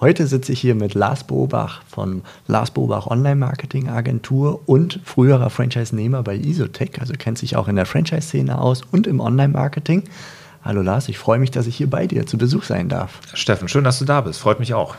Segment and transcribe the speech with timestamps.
[0.00, 5.50] Heute sitze ich hier mit Lars Bobach von Lars Bobach Online Marketing Agentur und früherer
[5.50, 10.04] Franchise-Nehmer bei Isotech, also kennt sich auch in der Franchise-Szene aus und im Online-Marketing.
[10.62, 13.18] Hallo Lars, ich freue mich, dass ich hier bei dir zu Besuch sein darf.
[13.34, 14.38] Steffen, schön, dass du da bist.
[14.38, 14.94] Freut mich auch.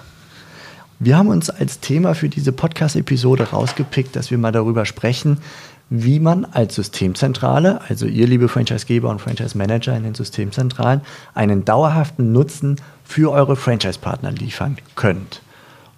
[1.00, 5.38] Wir haben uns als Thema für diese Podcast-Episode rausgepickt, dass wir mal darüber sprechen,
[5.90, 11.02] wie man als Systemzentrale, also ihr liebe Franchisegeber und Franchise-Manager in den Systemzentralen,
[11.34, 15.42] einen dauerhaften Nutzen für eure Franchise-Partner liefern könnt.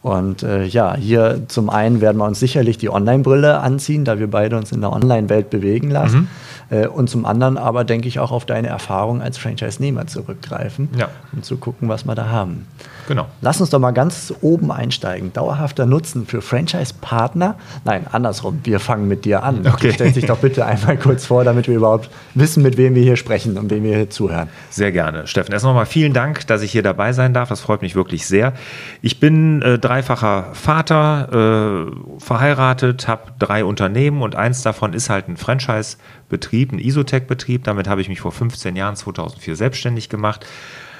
[0.01, 4.29] Und äh, ja, hier zum einen werden wir uns sicherlich die Online-Brille anziehen, da wir
[4.29, 6.29] beide uns in der Online-Welt bewegen lassen.
[6.69, 6.75] Mhm.
[6.77, 11.09] Äh, und zum anderen aber, denke ich, auch auf deine Erfahrung als Franchise-Nehmer zurückgreifen, ja.
[11.33, 12.65] um zu gucken, was wir da haben.
[13.07, 13.27] Genau.
[13.41, 15.33] Lass uns doch mal ganz oben einsteigen.
[15.33, 17.55] Dauerhafter Nutzen für Franchise-Partner.
[17.83, 18.61] Nein, andersrum.
[18.63, 19.67] Wir fangen mit dir an.
[19.67, 19.91] Okay.
[19.93, 23.17] Stell dich doch bitte einmal kurz vor, damit wir überhaupt wissen, mit wem wir hier
[23.17, 24.49] sprechen und wem wir hier zuhören.
[24.69, 25.27] Sehr gerne.
[25.27, 27.49] Steffen, erst nochmal vielen Dank, dass ich hier dabei sein darf.
[27.49, 28.53] Das freut mich wirklich sehr.
[29.01, 35.27] Ich bin äh, dreifacher Vater, äh, verheiratet, habe drei Unternehmen und eins davon ist halt
[35.27, 37.65] ein Franchise-Betrieb, ein Isotech-Betrieb.
[37.65, 40.45] Damit habe ich mich vor 15 Jahren, 2004, selbstständig gemacht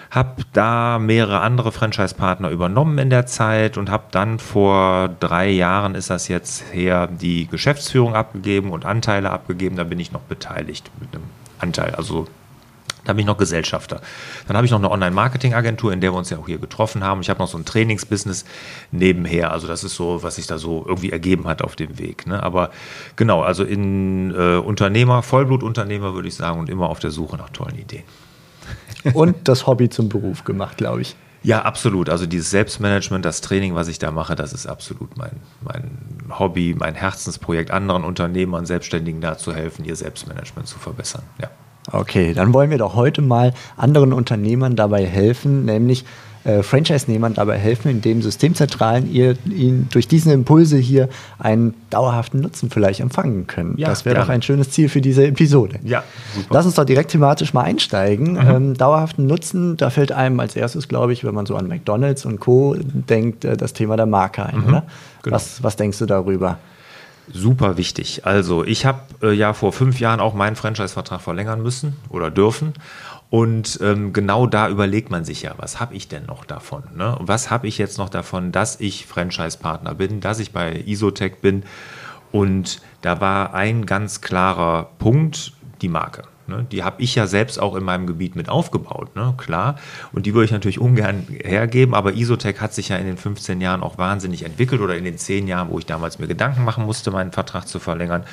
[0.10, 5.96] habe da mehrere andere Franchise-Partner übernommen in der Zeit und habe dann vor drei Jahren
[5.96, 9.78] ist das jetzt her die Geschäftsführung abgegeben und Anteile abgegeben.
[9.78, 11.24] Da bin ich noch beteiligt mit einem
[11.60, 12.28] Anteil, also
[13.04, 14.02] da bin ich noch Gesellschafter.
[14.48, 17.22] Dann habe ich noch eine Online-Marketing-Agentur, in der wir uns ja auch hier getroffen haben.
[17.22, 18.46] Ich habe noch so ein Trainingsbusiness
[18.92, 19.52] nebenher.
[19.52, 22.28] Also das ist so, was sich da so irgendwie ergeben hat auf dem Weg.
[22.28, 22.42] Ne?
[22.42, 22.72] Aber
[23.16, 27.50] genau, also in äh, Unternehmer, Vollblutunternehmer würde ich sagen und immer auf der Suche nach
[27.50, 28.04] tollen Ideen
[29.14, 31.16] und das Hobby zum Beruf gemacht, glaube ich.
[31.44, 32.10] Ja, absolut.
[32.10, 35.90] Also dieses Selbstmanagement, das Training, was ich da mache, das ist absolut mein, mein
[36.38, 41.24] Hobby, mein Herzensprojekt, anderen Unternehmern, Selbstständigen da zu helfen, ihr Selbstmanagement zu verbessern.
[41.42, 41.50] Ja.
[41.92, 46.06] Okay, dann wollen wir doch heute mal anderen Unternehmern dabei helfen, nämlich
[46.44, 52.72] äh, Franchise-Nehmern dabei helfen, indem Systemzentralen ihr, ihnen durch diese Impulse hier einen dauerhaften Nutzen
[52.72, 53.76] vielleicht empfangen können.
[53.78, 55.80] Ja, das wäre doch ein schönes Ziel für diese Episode.
[55.84, 56.04] Ja,
[56.34, 56.48] super.
[56.52, 58.34] Lass uns doch direkt thematisch mal einsteigen.
[58.34, 58.50] Mhm.
[58.50, 62.26] Ähm, dauerhaften Nutzen, da fällt einem als erstes, glaube ich, wenn man so an McDonalds
[62.26, 62.76] und Co.
[62.80, 64.68] denkt, äh, das Thema der Marke ein, mhm.
[64.68, 64.84] oder?
[65.22, 65.36] Genau.
[65.36, 66.58] Was, was denkst du darüber?
[67.32, 68.26] Super wichtig.
[68.26, 72.74] Also ich habe äh, ja vor fünf Jahren auch meinen Franchise-Vertrag verlängern müssen oder dürfen.
[73.30, 76.84] Und ähm, genau da überlegt man sich ja, was habe ich denn noch davon?
[76.96, 77.16] Ne?
[77.20, 81.64] Was habe ich jetzt noch davon, dass ich Franchise-Partner bin, dass ich bei Isotech bin?
[82.34, 86.24] Und da war ein ganz klarer Punkt, die Marke.
[86.48, 86.66] Ne?
[86.72, 89.34] Die habe ich ja selbst auch in meinem Gebiet mit aufgebaut, ne?
[89.38, 89.76] klar.
[90.12, 93.62] Und die würde ich natürlich ungern hergeben, aber Isotech hat sich ja in den 15
[93.62, 96.86] Jahren auch wahnsinnig entwickelt oder in den 10 Jahren, wo ich damals mir Gedanken machen
[96.86, 98.24] musste, meinen Vertrag zu verlängern.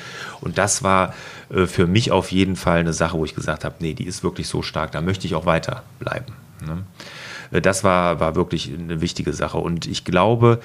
[0.41, 1.13] Und das war
[1.49, 4.23] äh, für mich auf jeden Fall eine Sache, wo ich gesagt habe, nee, die ist
[4.23, 6.33] wirklich so stark, da möchte ich auch weiterbleiben.
[6.65, 6.83] Ne?
[7.51, 9.57] Äh, das war, war wirklich eine wichtige Sache.
[9.57, 10.59] Und ich glaube,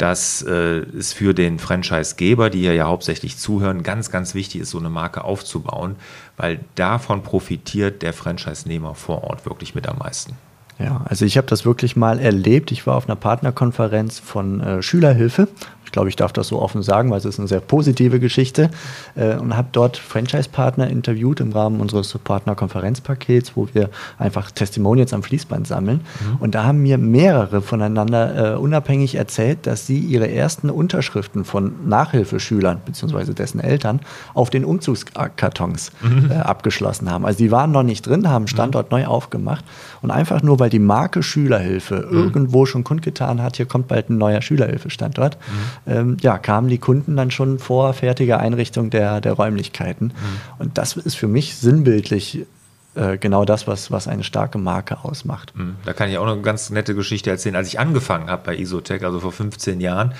[0.00, 4.78] dass äh, es für den Franchisegeber, die ja hauptsächlich zuhören, ganz, ganz wichtig ist, so
[4.78, 5.96] eine Marke aufzubauen,
[6.38, 10.36] weil davon profitiert der Franchise-Nehmer vor Ort wirklich mit am meisten.
[10.78, 12.72] Ja, also ich habe das wirklich mal erlebt.
[12.72, 15.48] Ich war auf einer Partnerkonferenz von äh, Schülerhilfe
[15.90, 18.70] ich glaube, ich darf das so offen sagen, weil es ist eine sehr positive Geschichte.
[19.16, 25.24] Äh, und habe dort Franchise-Partner interviewt im Rahmen unseres Partnerkonferenzpakets, wo wir einfach Testimonials am
[25.24, 26.02] Fließband sammeln.
[26.20, 26.36] Mhm.
[26.38, 31.88] Und da haben mir mehrere voneinander äh, unabhängig erzählt, dass sie ihre ersten Unterschriften von
[31.88, 33.32] Nachhilfeschülern bzw.
[33.32, 33.98] dessen Eltern
[34.32, 36.30] auf den Umzugskartons mhm.
[36.30, 37.26] äh, abgeschlossen haben.
[37.26, 38.98] Also die waren noch nicht drin, haben Standort mhm.
[38.98, 39.64] neu aufgemacht.
[40.02, 42.16] Und einfach nur, weil die Marke Schülerhilfe mhm.
[42.16, 46.78] irgendwo schon kundgetan hat, hier kommt bald ein neuer Schülerhilfestandort, mhm ähm, ja, kamen die
[46.78, 50.06] Kunden dann schon vor fertiger Einrichtung der, der Räumlichkeiten.
[50.06, 50.12] Mhm.
[50.58, 52.46] Und das ist für mich sinnbildlich
[52.94, 55.52] äh, genau das, was, was eine starke Marke ausmacht.
[55.56, 55.76] Mhm.
[55.84, 57.54] Da kann ich auch noch eine ganz nette Geschichte erzählen.
[57.54, 60.12] Als ich angefangen habe bei Isotech, also vor 15 Jahren,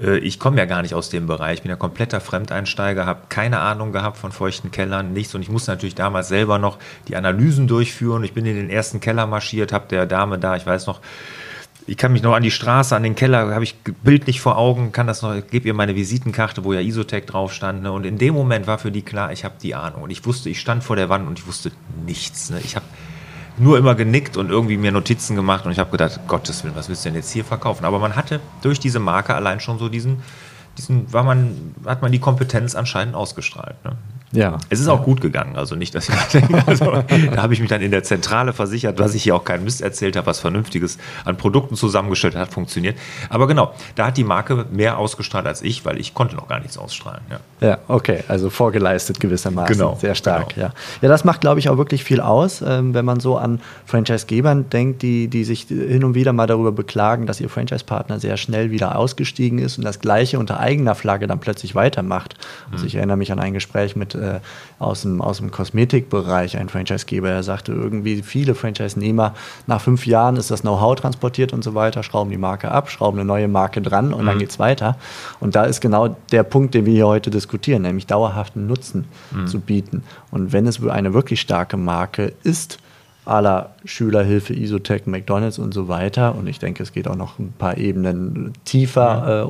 [0.00, 3.22] äh, ich komme ja gar nicht aus dem Bereich, ich bin ja kompletter Fremdeinsteiger, habe
[3.30, 6.78] keine Ahnung gehabt von feuchten Kellern, nichts und ich musste natürlich damals selber noch
[7.08, 8.22] die Analysen durchführen.
[8.22, 11.00] Ich bin in den ersten Keller marschiert, habe der Dame da, ich weiß noch,
[11.90, 14.92] ich kann mich noch an die Straße, an den Keller, habe ich bildlich vor Augen,
[14.92, 17.82] kann das noch, gebe ihr meine Visitenkarte, wo ja Isotech drauf stand.
[17.82, 17.90] Ne?
[17.90, 20.02] Und in dem Moment war für die klar, ich habe die Ahnung.
[20.02, 21.72] Und ich wusste, ich stand vor der Wand und ich wusste
[22.06, 22.48] nichts.
[22.50, 22.60] Ne?
[22.62, 22.86] Ich habe
[23.58, 26.88] nur immer genickt und irgendwie mir Notizen gemacht und ich habe gedacht, Gottes Willen, was
[26.88, 27.84] willst du denn jetzt hier verkaufen?
[27.84, 30.22] Aber man hatte durch diese Marke allein schon so diesen,
[30.78, 33.84] diesen, war man, hat man die Kompetenz anscheinend ausgestrahlt.
[33.84, 33.96] Ne?
[34.32, 34.58] Ja.
[34.68, 37.68] Es ist auch gut gegangen, also nicht, dass ich denke, also, da habe ich mich
[37.68, 40.98] dann in der Zentrale versichert, dass ich hier auch keinen Mist erzählt habe, was Vernünftiges
[41.24, 42.96] an Produkten zusammengestellt hat, funktioniert.
[43.28, 46.60] Aber genau, da hat die Marke mehr ausgestrahlt als ich, weil ich konnte noch gar
[46.60, 47.22] nichts ausstrahlen.
[47.30, 49.76] Ja, ja okay, also vorgeleistet gewissermaßen.
[49.76, 49.96] Genau.
[50.00, 50.68] Sehr stark, genau.
[50.68, 50.72] ja.
[51.02, 54.70] Ja, das macht, glaube ich, auch wirklich viel aus, ähm, wenn man so an Franchise-Gebern
[54.70, 58.70] denkt, die, die sich hin und wieder mal darüber beklagen, dass ihr Franchise-Partner sehr schnell
[58.70, 62.36] wieder ausgestiegen ist und das Gleiche unter eigener Flagge dann plötzlich weitermacht.
[62.70, 64.40] Also ich erinnere mich an ein Gespräch mit äh,
[64.78, 69.34] aus, dem, aus dem Kosmetikbereich, ein Franchisegeber, der sagte, irgendwie viele Franchise-Nehmer,
[69.66, 73.18] nach fünf Jahren ist das Know-how transportiert und so weiter, schrauben die Marke ab, schrauben
[73.18, 74.26] eine neue Marke dran und mhm.
[74.26, 74.96] dann geht es weiter.
[75.40, 79.46] Und da ist genau der Punkt, den wir hier heute diskutieren, nämlich dauerhaften Nutzen mhm.
[79.46, 80.04] zu bieten.
[80.30, 82.78] Und wenn es eine wirklich starke Marke ist,
[83.24, 86.34] aller Schülerhilfe, Isotech, McDonalds und so weiter.
[86.34, 89.48] Und ich denke, es geht auch noch ein paar Ebenen tiefer,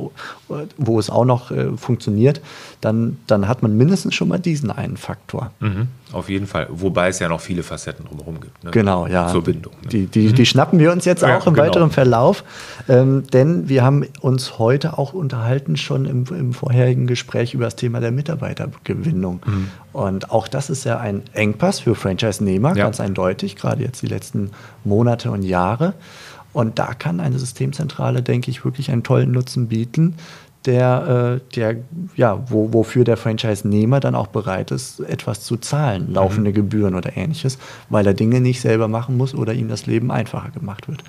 [0.50, 2.40] äh, wo es auch noch äh, funktioniert.
[2.80, 5.50] Dann, dann hat man mindestens schon mal diesen einen Faktor.
[5.60, 6.68] Mhm, auf jeden Fall.
[6.70, 8.64] Wobei es ja noch viele Facetten drumherum gibt.
[8.64, 8.70] Ne?
[8.70, 9.28] Genau, ja.
[9.28, 9.72] Zur Bindung.
[9.82, 9.88] Ne?
[9.88, 10.34] Die, die, mhm.
[10.34, 11.66] die schnappen wir uns jetzt auch ja, im genau.
[11.66, 12.44] weiteren Verlauf.
[12.88, 17.76] Ähm, denn wir haben uns heute auch unterhalten, schon im, im vorherigen Gespräch über das
[17.76, 19.40] Thema der Mitarbeitergewinnung.
[19.44, 19.68] Mhm.
[19.92, 22.84] Und auch das ist ja ein Engpass für Franchise-Nehmer, ja.
[22.84, 24.19] ganz eindeutig, gerade jetzt die letzten
[24.84, 25.94] Monate und Jahre.
[26.52, 30.16] Und da kann eine Systemzentrale, denke ich, wirklich einen tollen Nutzen bieten,
[30.66, 31.76] der, äh, der
[32.16, 36.54] ja, wo, wofür der Franchise-Nehmer dann auch bereit ist, etwas zu zahlen, laufende mhm.
[36.54, 37.58] Gebühren oder ähnliches,
[37.88, 41.02] weil er Dinge nicht selber machen muss oder ihm das Leben einfacher gemacht wird.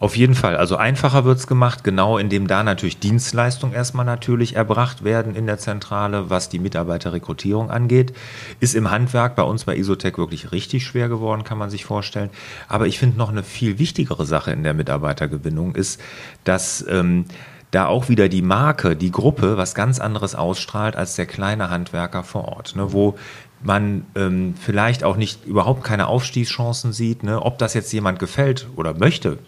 [0.00, 0.56] Auf jeden Fall.
[0.56, 5.46] Also einfacher wird es gemacht, genau indem da natürlich Dienstleistungen erstmal natürlich erbracht werden in
[5.46, 8.12] der Zentrale, was die Mitarbeiterrekrutierung angeht.
[8.60, 12.30] Ist im Handwerk bei uns bei Isotech wirklich richtig schwer geworden, kann man sich vorstellen.
[12.68, 16.00] Aber ich finde noch eine viel wichtigere Sache in der Mitarbeitergewinnung ist,
[16.44, 17.24] dass ähm,
[17.72, 22.22] da auch wieder die Marke, die Gruppe was ganz anderes ausstrahlt als der kleine Handwerker
[22.22, 23.18] vor Ort, ne, wo
[23.62, 27.22] man ähm, vielleicht auch nicht überhaupt keine Aufstiegschancen sieht.
[27.22, 27.40] Ne?
[27.42, 29.38] Ob das jetzt jemand gefällt oder möchte,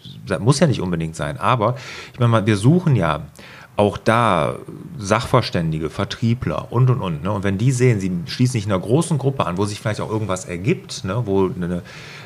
[0.41, 1.39] muss ja nicht unbedingt sein.
[1.39, 1.77] Aber
[2.13, 3.23] ich meine wir suchen ja
[3.77, 4.57] auch da
[4.99, 7.23] Sachverständige, Vertriebler und und und.
[7.23, 7.33] Ne?
[7.33, 10.11] Und wenn die sehen, sie schließen sich einer großen Gruppe an, wo sich vielleicht auch
[10.11, 11.23] irgendwas ergibt, ne?
[11.25, 11.83] wo eine,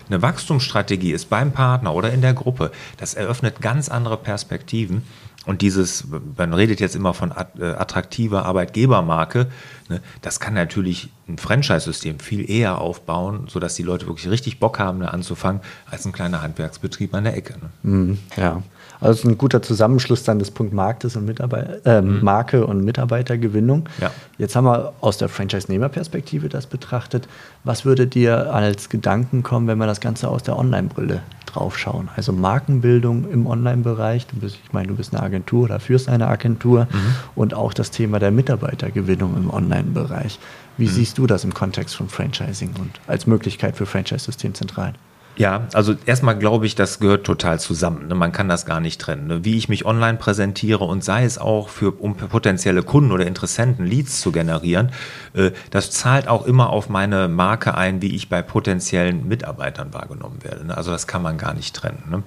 [0.08, 5.04] eine Wachstumsstrategie ist beim Partner oder in der Gruppe, das eröffnet ganz andere Perspektiven.
[5.46, 6.04] Und dieses,
[6.36, 9.48] man redet jetzt immer von äh, attraktiver Arbeitgebermarke,
[9.88, 14.78] ne, das kann natürlich ein Franchise-System viel eher aufbauen, sodass die Leute wirklich richtig Bock
[14.78, 15.60] haben, da anzufangen,
[15.90, 17.54] als ein kleiner Handwerksbetrieb an der Ecke.
[17.82, 17.90] Ne?
[17.90, 18.62] Mm, ja,
[19.00, 22.22] also es ist ein guter Zusammenschluss dann des Punkt Marktes und Mitarbeit äh, mhm.
[22.22, 23.88] Marke und Mitarbeitergewinnung.
[24.00, 24.10] Ja.
[24.38, 27.28] Jetzt haben wir aus der Franchise-Nehmer-Perspektive das betrachtet.
[27.64, 31.20] Was würde dir als Gedanken kommen, wenn wir das Ganze aus der Online-Brille
[31.54, 32.08] draufschauen?
[32.16, 34.26] Also Markenbildung im Online-Bereich.
[34.26, 37.14] Du bist, ich meine, du bist eine Agentur oder führst eine Agentur mhm.
[37.34, 40.38] und auch das Thema der Mitarbeitergewinnung im Online-Bereich.
[40.76, 40.90] Wie mhm.
[40.90, 44.94] siehst du das im Kontext von Franchising und als Möglichkeit für Franchise-Systemzentralen?
[45.36, 48.06] Ja, also erstmal glaube ich, das gehört total zusammen.
[48.06, 48.14] Ne?
[48.14, 49.26] Man kann das gar nicht trennen.
[49.26, 49.44] Ne?
[49.44, 53.84] Wie ich mich online präsentiere und sei es auch für um potenzielle Kunden oder Interessenten
[53.84, 54.92] Leads zu generieren,
[55.34, 60.38] äh, das zahlt auch immer auf meine Marke ein, wie ich bei potenziellen Mitarbeitern wahrgenommen
[60.42, 60.66] werde.
[60.66, 60.76] Ne?
[60.76, 62.22] Also das kann man gar nicht trennen.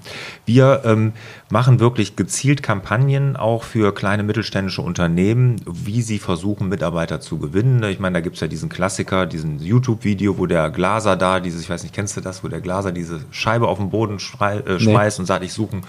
[0.45, 1.13] Wir ähm,
[1.49, 7.83] machen wirklich gezielt Kampagnen auch für kleine mittelständische Unternehmen, wie sie versuchen, Mitarbeiter zu gewinnen.
[7.83, 11.61] Ich meine, da gibt es ja diesen Klassiker, diesen YouTube-Video, wo der Glaser da, dieses,
[11.61, 14.79] ich weiß nicht, kennst du das, wo der Glaser diese Scheibe auf den Boden äh,
[14.79, 15.21] schmeißt nee.
[15.21, 15.81] und sagt, ich suche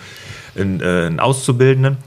[0.57, 1.99] einen, äh, einen Auszubildenden.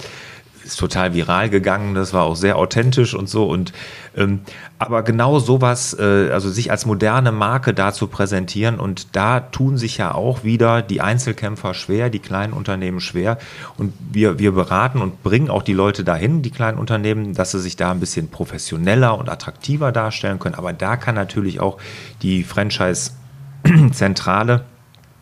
[0.64, 3.46] Ist total viral gegangen, das war auch sehr authentisch und so.
[3.46, 3.74] Und
[4.16, 4.42] ähm,
[4.78, 9.78] aber genau sowas, äh, also sich als moderne Marke da zu präsentieren und da tun
[9.78, 13.38] sich ja auch wieder die Einzelkämpfer schwer, die kleinen Unternehmen schwer.
[13.78, 17.60] Und wir, wir beraten und bringen auch die Leute dahin, die kleinen Unternehmen, dass sie
[17.60, 20.56] sich da ein bisschen professioneller und attraktiver darstellen können.
[20.56, 21.78] Aber da kann natürlich auch
[22.22, 24.66] die Franchise-Zentrale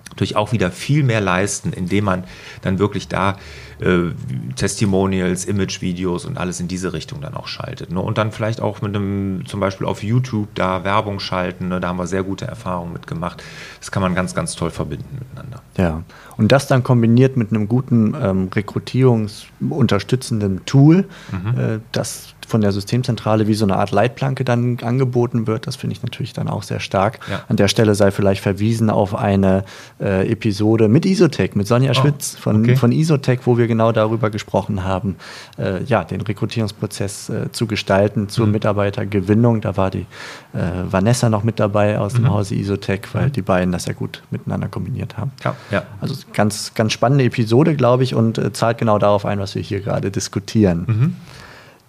[0.09, 2.23] natürlich auch wieder viel mehr leisten, indem man
[2.61, 3.37] dann wirklich da
[3.79, 4.11] äh,
[4.55, 7.91] Testimonials, Image-Videos und alles in diese Richtung dann auch schaltet.
[7.91, 7.99] Ne?
[7.99, 11.69] Und dann vielleicht auch mit einem, zum Beispiel auf YouTube da Werbung schalten.
[11.69, 11.79] Ne?
[11.79, 13.43] Da haben wir sehr gute Erfahrungen mitgemacht.
[13.79, 15.61] Das kann man ganz, ganz toll verbinden miteinander.
[15.77, 16.03] Ja,
[16.37, 21.59] und das dann kombiniert mit einem guten ähm, rekrutierungsunterstützenden Tool, mhm.
[21.59, 25.67] äh, das von der Systemzentrale wie so eine Art Leitplanke dann angeboten wird.
[25.67, 27.19] Das finde ich natürlich dann auch sehr stark.
[27.29, 27.43] Ja.
[27.47, 29.63] An der Stelle sei vielleicht verwiesen auf eine
[30.01, 32.75] äh, Episode mit Isotech, mit Sonja oh, Schwitz von, okay.
[32.75, 35.15] von Isotech, wo wir genau darüber gesprochen haben,
[35.57, 38.51] äh, ja, den Rekrutierungsprozess äh, zu gestalten zur mhm.
[38.51, 39.61] Mitarbeitergewinnung.
[39.61, 40.05] Da war die
[40.53, 40.57] äh,
[40.89, 42.31] Vanessa noch mit dabei aus dem mhm.
[42.31, 43.31] Hause Isotech, weil mhm.
[43.31, 45.31] die beiden das ja gut miteinander kombiniert haben.
[45.45, 45.83] Ja, ja.
[46.01, 49.61] Also ganz, ganz spannende Episode, glaube ich, und äh, zahlt genau darauf ein, was wir
[49.61, 50.85] hier gerade diskutieren.
[50.87, 51.15] Mhm.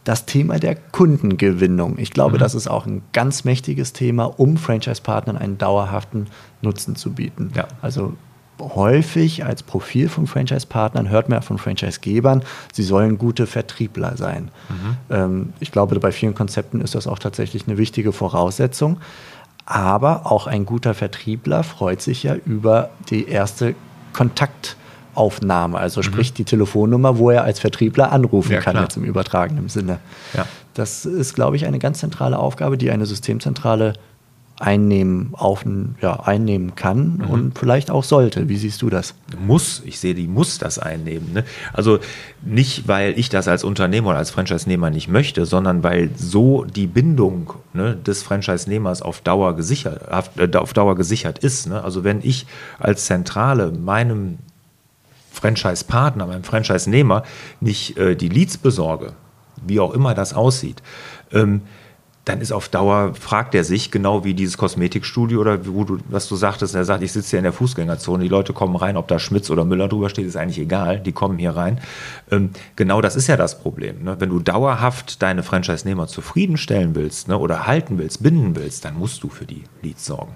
[0.05, 1.99] das Thema der Kundengewinnung.
[1.99, 2.41] Ich glaube, mhm.
[2.41, 6.29] das ist auch ein ganz mächtiges Thema, um Franchise-Partnern einen dauerhaften
[6.63, 7.51] Nutzen zu bieten.
[7.55, 7.67] Ja.
[7.83, 8.15] Also
[8.61, 14.51] häufig als Profil von Franchise-Partnern hört man ja von Franchise-Gebern, sie sollen gute Vertriebler sein.
[14.69, 14.97] Mhm.
[15.11, 18.99] Ähm, ich glaube, bei vielen Konzepten ist das auch tatsächlich eine wichtige Voraussetzung.
[19.67, 23.75] Aber auch ein guter Vertriebler freut sich ja über die erste
[24.13, 26.05] Kontaktaufnahme, also mhm.
[26.05, 28.85] sprich die Telefonnummer, wo er als Vertriebler anrufen ja, kann, klar.
[28.85, 30.01] jetzt im übertragenen Sinne.
[30.35, 30.47] Ja.
[30.75, 33.93] Das ist, glaube ich, eine ganz zentrale Aufgabe, die eine Systemzentrale
[34.61, 35.65] einnehmen, auf,
[36.01, 37.31] ja, einnehmen kann mhm.
[37.31, 38.49] und vielleicht auch sollte.
[38.49, 39.15] Wie siehst du das?
[39.45, 41.33] Muss, ich sehe, die muss das einnehmen.
[41.33, 41.45] Ne?
[41.73, 41.99] Also
[42.43, 46.87] nicht, weil ich das als Unternehmer oder als Franchise-Nehmer nicht möchte, sondern weil so die
[46.87, 50.03] Bindung ne, des Franchise-Nehmers auf Dauer gesichert,
[50.37, 51.67] äh, auf Dauer gesichert ist.
[51.67, 51.83] Ne?
[51.83, 52.47] Also wenn ich
[52.79, 54.39] als Zentrale meinem
[55.33, 57.23] Franchise-Partner, meinem Franchise-Nehmer
[57.61, 59.15] nicht äh, die Leads besorge,
[59.67, 60.83] wie auch immer das aussieht,
[61.33, 61.63] ähm,
[62.27, 66.29] dann ist auf Dauer, fragt er sich, genau wie dieses Kosmetikstudio oder wo du, was
[66.29, 69.09] du sagtest, er sagt, ich sitze hier in der Fußgängerzone, die Leute kommen rein, ob
[69.09, 71.81] da Schmitz oder Müller drüber steht, ist eigentlich egal, die kommen hier rein.
[72.31, 74.05] Ähm, genau das ist ja das Problem.
[74.05, 74.17] Ne?
[74.19, 79.23] Wenn du dauerhaft deine Franchise-Nehmer zufriedenstellen willst ne, oder halten willst, binden willst, dann musst
[79.23, 80.33] du für die Leads sorgen.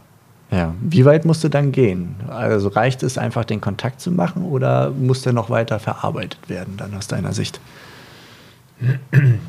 [0.50, 2.16] Ja, wie weit musst du dann gehen?
[2.28, 6.76] Also reicht es einfach, den Kontakt zu machen oder muss der noch weiter verarbeitet werden,
[6.76, 7.60] dann aus deiner Sicht?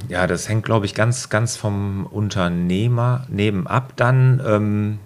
[0.10, 4.42] Ja, das hängt, glaube ich, ganz, ganz vom Unternehmer nebenab dann.
[4.46, 5.00] Ähm,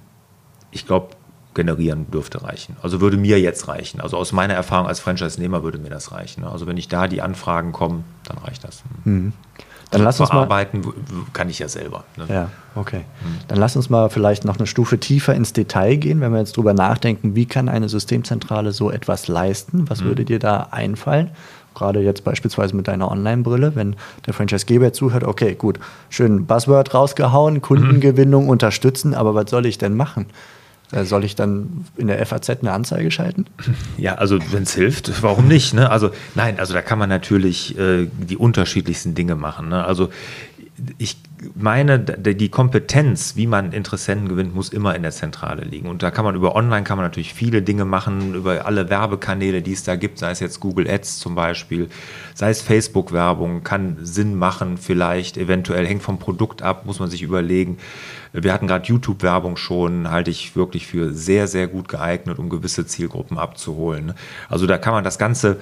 [0.72, 1.16] ich glaube,
[1.54, 2.78] generieren dürfte reichen.
[2.82, 4.02] Also würde mir jetzt reichen.
[4.02, 6.44] Also aus meiner Erfahrung als Franchise-Nehmer würde mir das reichen.
[6.44, 8.84] Also wenn ich da die Anfragen kommen, dann reicht das.
[9.04, 9.34] Mhm.
[9.92, 10.84] Dann lass uns arbeiten
[11.34, 12.04] kann ich ja selber.
[12.16, 12.26] Ne?
[12.30, 13.00] Ja, okay.
[13.00, 13.40] Mhm.
[13.48, 16.56] Dann lass uns mal vielleicht noch eine Stufe tiefer ins Detail gehen, wenn wir jetzt
[16.56, 19.90] drüber nachdenken, wie kann eine Systemzentrale so etwas leisten?
[19.90, 20.06] Was mhm.
[20.06, 21.32] würde dir da einfallen?
[21.76, 23.96] Gerade jetzt beispielsweise mit deiner Online-Brille, wenn
[24.26, 28.50] der Franchisegeber zuhört, okay, gut, schön Buzzword rausgehauen, Kundengewinnung mhm.
[28.50, 30.28] unterstützen, aber was soll ich denn machen?
[30.92, 33.46] Äh, soll ich dann in der FAZ eine Anzeige schalten?
[33.98, 35.74] Ja, also wenn es hilft, warum nicht?
[35.74, 35.92] Ne?
[35.92, 39.70] Also nein, also da kann man natürlich äh, die unterschiedlichsten Dinge machen.
[39.70, 39.84] Ne?
[39.86, 40.10] Also
[40.98, 41.18] ich
[41.56, 45.90] meine, die Kompetenz, wie man Interessenten gewinnt, muss immer in der Zentrale liegen.
[45.90, 49.62] Und da kann man über Online kann man natürlich viele Dinge machen, über alle Werbekanäle,
[49.62, 51.90] die es da gibt, sei es jetzt Google Ads zum Beispiel,
[52.34, 57.22] sei es Facebook-Werbung, kann Sinn machen, vielleicht, eventuell hängt vom Produkt ab, muss man sich
[57.22, 57.78] überlegen.
[58.32, 62.86] Wir hatten gerade YouTube-Werbung schon, halte ich wirklich für sehr, sehr gut geeignet, um gewisse
[62.86, 64.14] Zielgruppen abzuholen.
[64.50, 65.58] Also da kann man das Ganze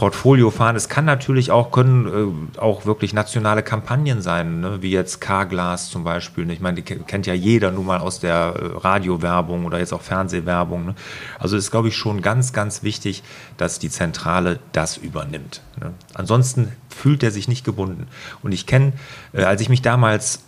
[0.00, 0.76] Portfolio fahren.
[0.76, 4.78] Es kann natürlich auch, können äh, auch wirklich nationale Kampagnen sein, ne?
[4.80, 6.46] wie jetzt Carglass zum Beispiel.
[6.46, 6.54] Ne?
[6.54, 10.00] Ich meine, die kennt ja jeder nun mal aus der äh, Radiowerbung oder jetzt auch
[10.00, 10.86] Fernsehwerbung.
[10.86, 10.94] Ne?
[11.38, 13.22] Also ist, glaube ich, schon ganz, ganz wichtig,
[13.58, 15.60] dass die Zentrale das übernimmt.
[15.78, 15.92] Ne?
[16.14, 18.06] Ansonsten fühlt er sich nicht gebunden.
[18.42, 18.94] Und ich kenne,
[19.34, 20.44] äh, als ich mich damals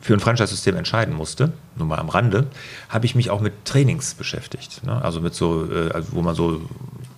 [0.00, 2.46] für ein Franchise-System entscheiden musste, nur mal am Rande,
[2.88, 4.84] habe ich mich auch mit Trainings beschäftigt.
[4.84, 5.04] Ne?
[5.04, 6.62] Also mit so, äh, also wo man so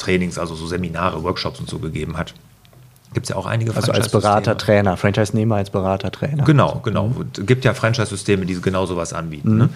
[0.04, 2.34] Trainings, also so Seminare, Workshops und so gegeben hat.
[3.14, 6.44] Gibt es ja auch einige Also als Berater, Trainer, Franchise-Nehmer als Berater, Trainer.
[6.44, 7.08] Genau, genau.
[7.08, 7.46] Mhm.
[7.46, 9.52] Gibt ja Franchise-Systeme, die genau sowas anbieten.
[9.52, 9.58] Mhm.
[9.58, 9.68] Ne?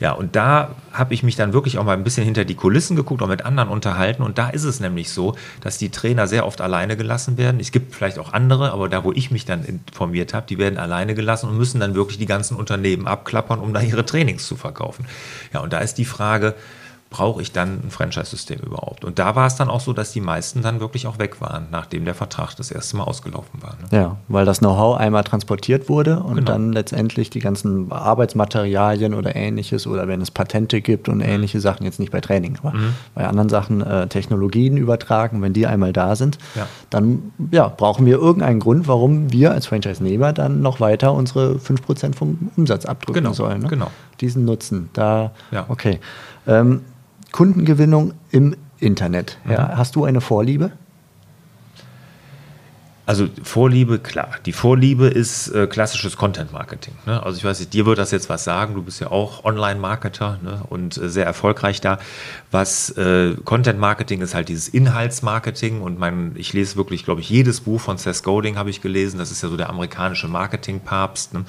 [0.00, 2.96] Ja, und da habe ich mich dann wirklich auch mal ein bisschen hinter die Kulissen
[2.96, 4.22] geguckt, auch mit anderen unterhalten.
[4.22, 7.60] Und da ist es nämlich so, dass die Trainer sehr oft alleine gelassen werden.
[7.60, 10.78] Es gibt vielleicht auch andere, aber da, wo ich mich dann informiert habe, die werden
[10.78, 14.56] alleine gelassen und müssen dann wirklich die ganzen Unternehmen abklappern, um da ihre Trainings zu
[14.56, 15.04] verkaufen.
[15.52, 16.54] Ja, und da ist die Frage,
[17.10, 19.04] brauche ich dann ein Franchise-System überhaupt?
[19.04, 21.66] Und da war es dann auch so, dass die meisten dann wirklich auch weg waren,
[21.72, 23.76] nachdem der Vertrag das erste Mal ausgelaufen war.
[23.82, 23.98] Ne?
[23.98, 26.52] Ja, weil das Know-how einmal transportiert wurde und genau.
[26.52, 31.24] dann letztendlich die ganzen Arbeitsmaterialien oder ähnliches oder wenn es Patente gibt und mhm.
[31.24, 32.94] ähnliche Sachen, jetzt nicht bei Training, aber mhm.
[33.16, 36.68] bei anderen Sachen äh, Technologien übertragen, wenn die einmal da sind, ja.
[36.90, 42.14] dann ja, brauchen wir irgendeinen Grund, warum wir als Franchise-Nehmer dann noch weiter unsere 5%
[42.14, 43.32] vom Umsatz abdrücken genau.
[43.32, 43.62] sollen.
[43.62, 43.68] Ne?
[43.68, 43.90] Genau.
[44.20, 44.90] Diesen Nutzen.
[44.92, 45.64] Da, ja.
[45.68, 45.98] okay.
[46.46, 46.82] Ähm,
[47.32, 49.38] Kundengewinnung im Internet.
[49.48, 49.76] Ja, mhm.
[49.76, 50.72] Hast du eine Vorliebe?
[53.10, 54.36] Also Vorliebe, klar.
[54.46, 56.94] Die Vorliebe ist äh, klassisches Content-Marketing.
[57.06, 57.20] Ne?
[57.20, 58.74] Also ich weiß nicht, dir wird das jetzt was sagen.
[58.74, 60.62] Du bist ja auch Online-Marketer ne?
[60.68, 61.98] und äh, sehr erfolgreich da.
[62.52, 67.60] Was äh, Content-Marketing ist halt dieses Inhaltsmarketing und mein, ich lese wirklich, glaube ich, jedes
[67.60, 69.18] Buch von Seth Godin habe ich gelesen.
[69.18, 71.32] Das ist ja so der amerikanische Marketing-Papst.
[71.32, 71.44] Ne?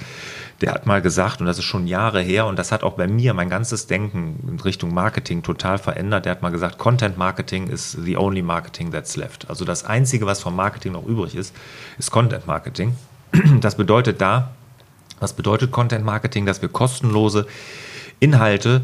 [0.60, 3.08] Der hat mal gesagt, und das ist schon Jahre her, und das hat auch bei
[3.08, 6.24] mir mein ganzes Denken in Richtung Marketing total verändert.
[6.24, 9.50] Der hat mal gesagt, Content Marketing is the only marketing that's left.
[9.50, 11.52] Also das Einzige, was vom Marketing noch übrig ist,
[11.98, 12.94] ist Content Marketing.
[13.60, 14.52] Das bedeutet da,
[15.18, 16.46] was bedeutet Content Marketing?
[16.46, 17.46] Dass wir kostenlose
[18.20, 18.82] Inhalte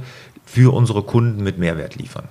[0.51, 2.29] für unsere Kunden mit Mehrwert liefern.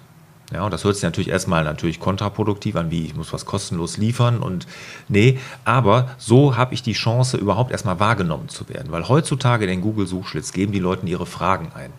[0.53, 3.97] Ja, und das hört sich natürlich erstmal natürlich kontraproduktiv an, wie ich muss was kostenlos
[3.97, 4.65] liefern und
[5.09, 9.81] nee, aber so habe ich die Chance, überhaupt erstmal wahrgenommen zu werden, weil heutzutage den
[9.81, 11.91] Google-Suchschlitz geben die Leute ihre Fragen ein.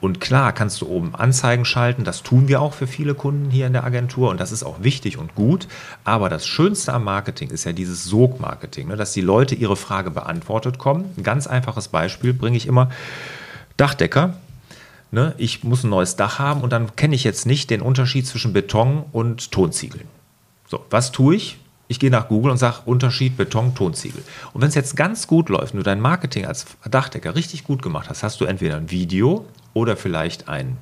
[0.00, 3.66] Und klar kannst du oben Anzeigen schalten, das tun wir auch für viele Kunden hier
[3.66, 5.66] in der Agentur und das ist auch wichtig und gut,
[6.04, 10.12] aber das Schönste am Marketing ist ja dieses Sog-Marketing, ne, dass die Leute ihre Frage
[10.12, 11.12] beantwortet kommen.
[11.16, 12.90] Ein ganz einfaches Beispiel bringe ich immer.
[13.76, 14.34] Dachdecker,
[15.10, 15.34] Ne?
[15.38, 18.52] Ich muss ein neues Dach haben und dann kenne ich jetzt nicht den Unterschied zwischen
[18.52, 20.06] Beton und Tonziegeln.
[20.66, 21.58] So, was tue ich?
[21.90, 24.22] Ich gehe nach Google und sage Unterschied Beton, Tonziegel.
[24.52, 27.80] Und wenn es jetzt ganz gut läuft und du dein Marketing als Dachdecker richtig gut
[27.80, 30.76] gemacht hast, hast du entweder ein Video oder vielleicht ein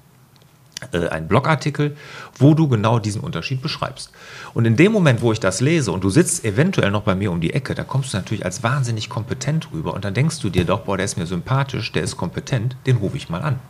[0.92, 1.97] äh, ein Blogartikel,
[2.38, 4.11] wo du genau diesen Unterschied beschreibst.
[4.52, 7.30] Und in dem Moment, wo ich das lese und du sitzt eventuell noch bei mir
[7.30, 10.50] um die Ecke, da kommst du natürlich als wahnsinnig kompetent rüber und dann denkst du
[10.50, 13.61] dir doch, boah, der ist mir sympathisch, der ist kompetent, den rufe ich mal an.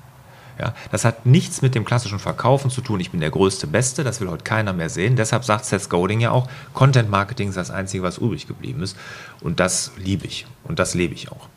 [0.58, 2.98] Ja, das hat nichts mit dem klassischen Verkaufen zu tun.
[3.00, 5.14] Ich bin der größte Beste, das will heute keiner mehr sehen.
[5.16, 8.96] Deshalb sagt Seth Godin ja auch, Content Marketing ist das Einzige, was übrig geblieben ist.
[9.42, 11.48] Und das liebe ich und das lebe ich auch.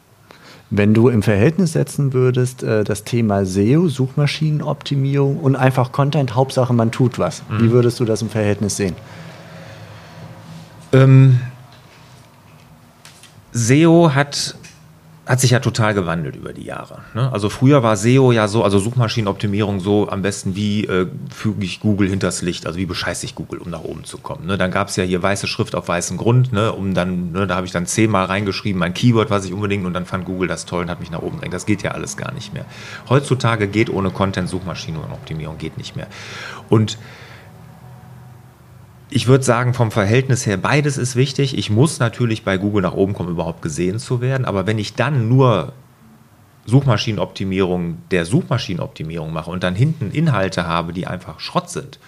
[0.72, 6.74] Wenn du im Verhältnis setzen würdest, äh, das Thema SEO, Suchmaschinenoptimierung und einfach Content, Hauptsache
[6.74, 7.42] man tut was.
[7.50, 7.64] Mhm.
[7.64, 8.96] Wie würdest du das im Verhältnis sehen?
[10.92, 11.40] Ähm,
[13.52, 14.56] SEO hat
[15.30, 17.04] hat sich ja total gewandelt über die Jahre.
[17.14, 17.32] Ne?
[17.32, 21.80] Also früher war SEO ja so, also Suchmaschinenoptimierung so am besten, wie äh, füge ich
[21.82, 24.48] Google hinters Licht, also wie bescheiße ich Google, um nach oben zu kommen.
[24.48, 24.58] Ne?
[24.58, 26.72] Dann gab es ja hier weiße Schrift auf weißem Grund, ne?
[26.72, 29.94] um dann, ne, da habe ich dann zehnmal reingeschrieben, mein Keyword, was ich unbedingt, und
[29.94, 31.54] dann fand Google das toll und hat mich nach oben gedrängt.
[31.54, 32.66] Das geht ja alles gar nicht mehr.
[33.08, 36.08] Heutzutage geht ohne Content Suchmaschinenoptimierung geht nicht mehr.
[36.70, 36.98] Und
[39.10, 41.58] ich würde sagen, vom Verhältnis her, beides ist wichtig.
[41.58, 44.46] Ich muss natürlich bei Google nach oben kommen, überhaupt gesehen zu werden.
[44.46, 45.74] Aber wenn ich dann nur
[46.66, 52.00] Suchmaschinenoptimierung der Suchmaschinenoptimierung mache und dann hinten Inhalte habe, die einfach Schrott sind,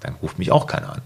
[0.00, 1.02] dann ruft mich auch keiner an.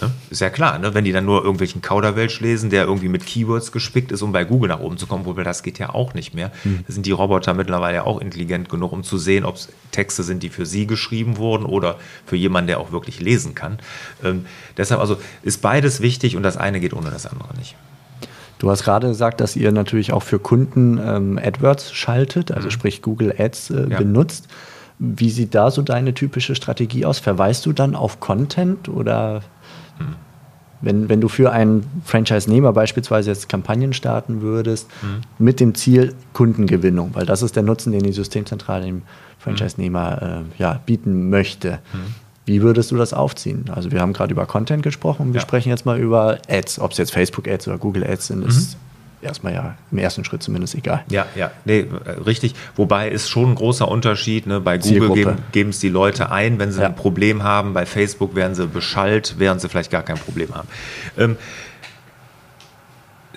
[0.00, 0.10] Ne?
[0.30, 0.94] Ist ja klar, ne?
[0.94, 4.44] wenn die dann nur irgendwelchen Kauderwelsch lesen, der irgendwie mit Keywords gespickt ist, um bei
[4.44, 6.52] Google nach oben zu kommen, wobei das geht ja auch nicht mehr.
[6.64, 6.84] Mhm.
[6.86, 10.22] Da sind die Roboter mittlerweile ja auch intelligent genug, um zu sehen, ob es Texte
[10.22, 11.96] sind, die für sie geschrieben wurden oder
[12.26, 13.78] für jemanden, der auch wirklich lesen kann.
[14.22, 14.46] Ähm,
[14.76, 17.74] deshalb also ist beides wichtig und das eine geht ohne das andere nicht.
[18.58, 22.72] Du hast gerade gesagt, dass ihr natürlich auch für Kunden ähm, AdWords schaltet, also mhm.
[22.72, 23.98] sprich Google Ads äh, ja.
[23.98, 24.48] benutzt.
[24.98, 27.20] Wie sieht da so deine typische Strategie aus?
[27.20, 29.42] Verweist du dann auf Content oder
[29.98, 30.14] hm.
[30.80, 35.22] Wenn, wenn du für einen Franchise-Nehmer beispielsweise jetzt Kampagnen starten würdest, mhm.
[35.44, 39.02] mit dem Ziel Kundengewinnung, weil das ist der Nutzen, den die Systemzentrale dem
[39.40, 41.80] Franchise-Nehmer äh, ja, bieten möchte.
[41.92, 42.14] Mhm.
[42.46, 43.64] Wie würdest du das aufziehen?
[43.74, 45.40] Also wir haben gerade über Content gesprochen wir ja.
[45.40, 48.87] sprechen jetzt mal über Ads, ob es jetzt Facebook-Ads oder Google-Ads sind, ist mhm
[49.22, 51.04] erstmal ja im ersten Schritt zumindest egal.
[51.10, 51.86] Ja, ja, nee,
[52.24, 52.54] richtig.
[52.76, 54.46] Wobei ist schon ein großer Unterschied.
[54.46, 54.60] Ne?
[54.60, 56.86] Bei Google geben es die Leute ein, wenn sie ja.
[56.86, 57.74] ein Problem haben.
[57.74, 60.68] Bei Facebook werden sie beschallt, während sie vielleicht gar kein Problem haben.
[61.16, 61.36] Ähm,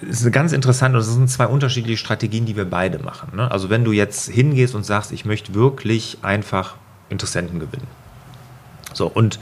[0.09, 3.35] es ist ganz interessant und es sind zwei unterschiedliche Strategien, die wir beide machen.
[3.35, 3.51] Ne?
[3.51, 6.75] Also wenn du jetzt hingehst und sagst, ich möchte wirklich einfach
[7.09, 7.87] Interessenten gewinnen.
[8.93, 9.39] So, und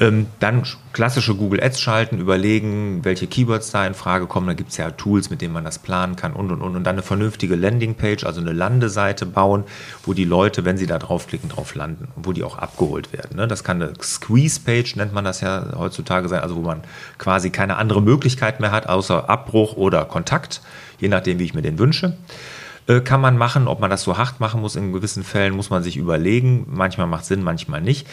[0.00, 4.46] ähm, dann klassische Google Ads schalten, überlegen, welche Keywords da in Frage kommen.
[4.46, 6.76] Da gibt es ja Tools, mit denen man das planen kann und und und.
[6.76, 9.64] Und dann eine vernünftige Landingpage, also eine Landeseite bauen,
[10.04, 13.36] wo die Leute, wenn sie da draufklicken, drauf landen und wo die auch abgeholt werden.
[13.36, 13.48] Ne?
[13.48, 16.82] Das kann eine Squeeze-Page, nennt man das ja heutzutage sein, also wo man
[17.18, 20.60] quasi keine andere Möglichkeit mehr hat, außer Abbruch oder Kontakt,
[21.00, 22.16] je nachdem, wie ich mir den wünsche
[22.86, 23.68] äh, kann man machen.
[23.68, 26.66] Ob man das so hart machen muss in gewissen Fällen, muss man sich überlegen.
[26.70, 28.06] Manchmal macht Sinn, manchmal nicht.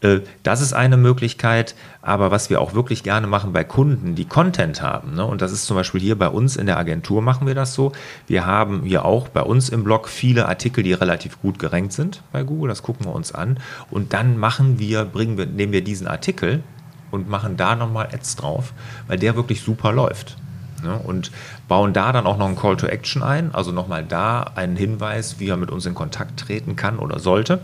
[0.00, 4.24] Äh, das ist eine Möglichkeit, aber was wir auch wirklich gerne machen bei Kunden, die
[4.24, 7.46] Content haben, ne, und das ist zum Beispiel hier bei uns in der Agentur machen
[7.46, 7.92] wir das so,
[8.26, 12.22] wir haben hier auch bei uns im Blog viele Artikel, die relativ gut gerankt sind
[12.32, 13.58] bei Google, das gucken wir uns an.
[13.90, 16.62] Und dann machen wir, bringen wir, nehmen wir diesen Artikel
[17.10, 18.72] und machen da nochmal Ads drauf,
[19.08, 20.36] weil der wirklich super läuft.
[20.82, 21.30] Ne, und
[21.68, 25.38] bauen da dann auch noch einen Call to Action ein, also nochmal da einen Hinweis,
[25.38, 27.60] wie er mit uns in Kontakt treten kann oder sollte.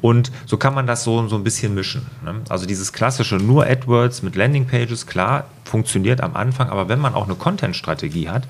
[0.00, 2.06] Und so kann man das so, so ein bisschen mischen.
[2.24, 2.34] Ne?
[2.48, 7.24] Also dieses klassische nur AdWords mit Landingpages, klar, funktioniert am Anfang, aber wenn man auch
[7.24, 8.46] eine Content-Strategie hat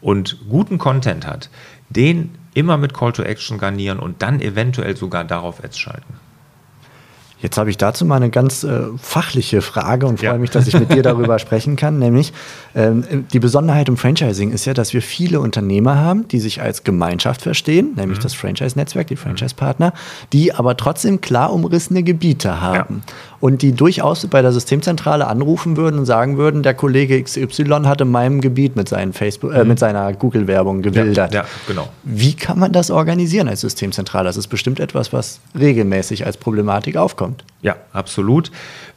[0.00, 1.50] und guten Content hat,
[1.88, 6.14] den immer mit Call to Action garnieren und dann eventuell sogar darauf Ads schalten.
[7.38, 10.38] Jetzt habe ich dazu mal eine ganz äh, fachliche Frage und freue ja.
[10.38, 11.98] mich, dass ich mit dir darüber sprechen kann.
[11.98, 12.32] Nämlich
[12.74, 16.82] ähm, die Besonderheit im Franchising ist ja, dass wir viele Unternehmer haben, die sich als
[16.82, 18.22] Gemeinschaft verstehen, nämlich mhm.
[18.22, 19.92] das Franchise-Netzwerk, die Franchise-Partner,
[20.32, 23.02] die aber trotzdem klar umrissene Gebiete haben.
[23.06, 23.12] Ja.
[23.40, 28.00] Und die durchaus bei der Systemzentrale anrufen würden und sagen würden, der Kollege XY hat
[28.00, 29.68] in meinem Gebiet mit, seinen Facebook, äh, mhm.
[29.68, 31.34] mit seiner Google-Werbung gewildert.
[31.34, 31.88] Ja, ja, genau.
[32.04, 34.26] Wie kann man das organisieren als Systemzentrale?
[34.26, 37.16] Das ist bestimmt etwas, was regelmäßig als Problematik aufkommt.
[37.16, 37.44] kommt.
[37.62, 38.50] Ja, absolut.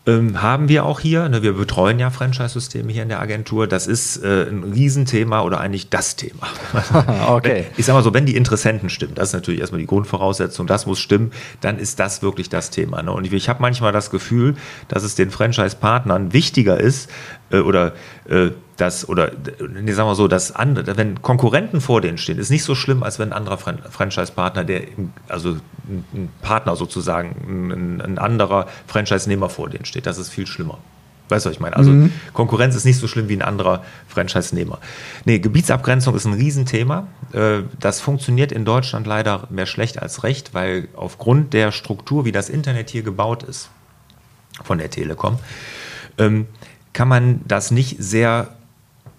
[0.10, 1.30] Ähm, haben wir auch hier.
[1.30, 3.67] Ne, wir betreuen ja Franchise-Systeme hier in der Agentur.
[3.67, 6.48] Das ist äh, ein Riesenthema oder eigentlich das Thema.
[7.28, 7.67] okay.
[7.78, 10.86] Ich sag mal so, wenn die Interessenten stimmen, das ist natürlich erstmal die Grundvoraussetzung, das
[10.86, 13.04] muss stimmen, dann ist das wirklich das Thema.
[13.04, 13.12] Ne?
[13.12, 14.56] Und ich, ich habe manchmal das Gefühl,
[14.88, 17.10] dass es den Franchise-Partnern wichtiger ist
[17.52, 17.93] äh, oder
[18.30, 22.50] äh, das, oder nee, sagen wir so, dass andere, wenn Konkurrenten vor denen stehen, ist
[22.50, 24.84] nicht so schlimm, als wenn ein anderer Fran Franchise-Partner, der,
[25.28, 25.58] also
[25.89, 30.06] ein Partner sozusagen, ein, ein anderer Franchise-Nehmer vor denen steht.
[30.06, 30.78] Das ist viel schlimmer.
[31.30, 31.76] Weißt du, was ich meine?
[31.76, 32.12] Also mhm.
[32.34, 34.80] Konkurrenz ist nicht so schlimm wie ein anderer Franchise-Nehmer.
[35.26, 37.08] Nee, Gebietsabgrenzung ist ein Riesenthema.
[37.34, 42.32] Äh, das funktioniert in Deutschland leider mehr schlecht als recht, weil aufgrund der Struktur, wie
[42.32, 43.70] das Internet hier gebaut ist,
[44.63, 45.38] von der Telekom,
[46.18, 46.48] ähm,
[46.94, 48.50] kann man das nicht sehr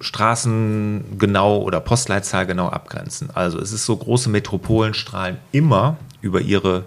[0.00, 3.30] straßengenau oder postleitzahlgenau abgrenzen.
[3.32, 6.84] Also es ist so, große Metropolen strahlen immer über ihre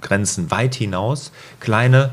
[0.00, 1.32] Grenzen weit hinaus.
[1.60, 2.12] Kleine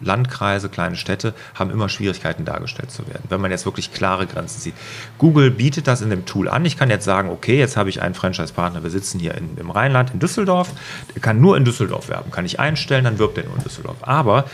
[0.00, 4.60] Landkreise, kleine Städte haben immer Schwierigkeiten dargestellt zu werden, wenn man jetzt wirklich klare Grenzen
[4.60, 4.74] sieht.
[5.18, 6.64] Google bietet das in dem Tool an.
[6.64, 9.70] Ich kann jetzt sagen, okay, jetzt habe ich einen Franchise-Partner, wir sitzen hier in, im
[9.70, 10.70] Rheinland, in Düsseldorf,
[11.14, 12.30] der kann nur in Düsseldorf werben.
[12.30, 13.96] Kann ich einstellen, dann wirbt er nur in Düsseldorf.
[14.02, 14.44] Aber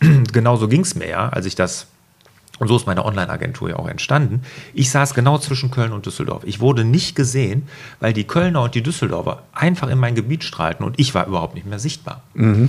[0.32, 1.88] genauso ging es mir ja, als ich das
[2.58, 4.42] und so ist meine Online-Agentur ja auch entstanden.
[4.72, 6.42] Ich saß genau zwischen Köln und Düsseldorf.
[6.44, 7.68] Ich wurde nicht gesehen,
[8.00, 11.54] weil die Kölner und die Düsseldorfer einfach in mein Gebiet strahlten und ich war überhaupt
[11.54, 12.22] nicht mehr sichtbar.
[12.34, 12.68] Mhm.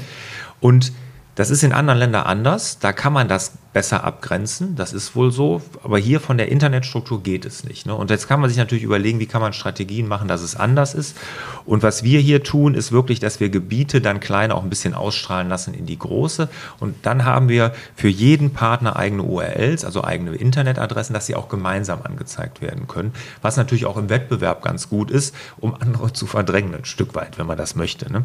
[0.59, 0.91] Und
[1.37, 2.79] das ist in anderen Ländern anders.
[2.79, 4.75] Da kann man das besser abgrenzen.
[4.75, 5.61] Das ist wohl so.
[5.83, 7.85] Aber hier von der Internetstruktur geht es nicht.
[7.85, 7.93] Ne?
[7.93, 10.95] Und jetzt kann man sich natürlich überlegen, wie kann man Strategien machen, dass es anders
[10.95, 11.15] ist.
[11.63, 14.95] Und was wir hier tun, ist wirklich, dass wir Gebiete dann klein auch ein bisschen
[14.95, 16.49] ausstrahlen lassen in die große.
[16.79, 21.49] Und dann haben wir für jeden Partner eigene URLs, also eigene Internetadressen, dass sie auch
[21.49, 23.13] gemeinsam angezeigt werden können.
[23.43, 27.37] Was natürlich auch im Wettbewerb ganz gut ist, um andere zu verdrängen, ein Stück weit,
[27.37, 28.11] wenn man das möchte.
[28.11, 28.23] Ne?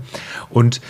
[0.48, 0.81] Und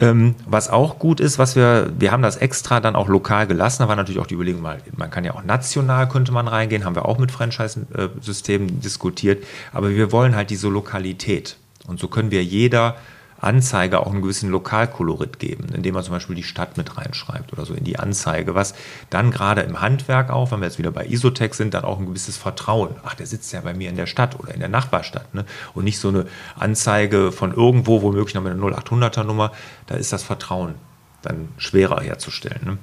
[0.00, 3.82] ähm, was auch gut ist, was wir, wir haben das extra dann auch lokal gelassen,
[3.82, 6.84] da war natürlich auch die Überlegung, mal, man kann ja auch national könnte man reingehen,
[6.84, 11.56] haben wir auch mit Franchise-Systemen diskutiert, aber wir wollen halt diese Lokalität.
[11.86, 12.96] Und so können wir jeder
[13.44, 17.64] Anzeige auch einen gewissen Lokalkolorit geben, indem man zum Beispiel die Stadt mit reinschreibt oder
[17.64, 18.74] so in die Anzeige, was
[19.10, 22.06] dann gerade im Handwerk auch, wenn wir jetzt wieder bei Isotech sind, dann auch ein
[22.06, 22.96] gewisses Vertrauen.
[23.04, 25.34] Ach, der sitzt ja bei mir in der Stadt oder in der Nachbarstadt.
[25.34, 25.44] Ne?
[25.74, 26.26] Und nicht so eine
[26.56, 29.52] Anzeige von irgendwo, womöglich noch mit einer 0800er Nummer,
[29.86, 30.74] da ist das Vertrauen
[31.22, 32.60] dann schwerer herzustellen.
[32.64, 32.78] Ne?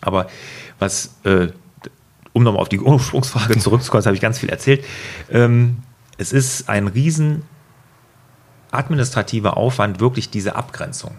[0.00, 0.26] Aber
[0.78, 1.48] was, äh,
[2.32, 4.84] um nochmal auf die Ursprungsfrage zurückzukommen, das habe ich ganz viel erzählt.
[5.30, 5.78] Ähm,
[6.18, 7.42] es ist ein riesen
[8.72, 11.12] administrativer Aufwand, wirklich diese Abgrenzung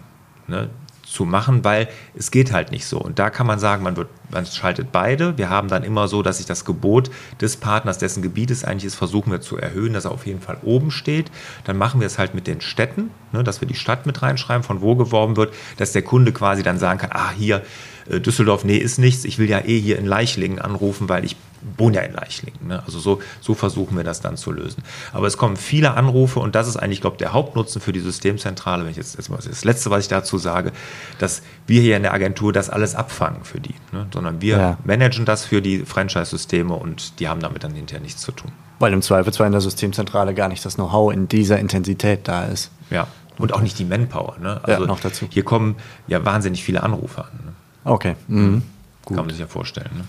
[0.46, 0.68] ne,
[1.14, 2.98] zu machen, weil es geht halt nicht so.
[2.98, 5.38] Und da kann man sagen, man, wird, man schaltet beide.
[5.38, 8.86] Wir haben dann immer so, dass sich das Gebot des Partners, dessen Gebiet es eigentlich
[8.86, 11.30] ist, versuchen wir zu erhöhen, dass er auf jeden Fall oben steht.
[11.64, 14.64] Dann machen wir es halt mit den Städten, ne, dass wir die Stadt mit reinschreiben,
[14.64, 17.62] von wo geworben wird, dass der Kunde quasi dann sagen kann, ah, hier
[18.10, 19.24] äh, Düsseldorf, nee, ist nichts.
[19.24, 21.36] Ich will ja eh hier in Leichlingen anrufen, weil ich
[21.76, 22.68] wohne ja in Leichlingen.
[22.68, 22.82] Ne?
[22.84, 24.82] Also so, so versuchen wir das dann zu lösen.
[25.12, 28.00] Aber es kommen viele Anrufe und das ist eigentlich, glaube ich, der Hauptnutzen für die
[28.00, 30.72] Systemzentrale, wenn ich jetzt, jetzt mal das Letzte, was ich dazu sage,
[31.18, 34.06] dass wir hier in der Agentur das alles abfangen für die, ne?
[34.12, 34.78] sondern wir ja.
[34.84, 38.52] managen das für die Franchise-Systeme und die haben damit dann hinterher nichts zu tun.
[38.78, 42.70] Weil im Zweifelsfall in der Systemzentrale gar nicht das Know-how in dieser Intensität da ist.
[42.90, 43.06] Ja,
[43.38, 44.36] und auch nicht die Manpower.
[44.40, 44.60] Ne?
[44.62, 45.26] Also ja, noch dazu.
[45.28, 47.30] Hier kommen ja wahnsinnig viele Anrufe an.
[47.44, 47.52] Ne?
[47.84, 48.16] Okay.
[48.28, 48.62] Mhm.
[49.06, 49.90] Kann man sich ja vorstellen.
[49.94, 50.04] Ne?